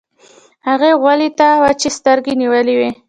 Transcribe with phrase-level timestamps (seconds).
[0.67, 2.89] هغې غولي ته وچې سترګې نيولې وې.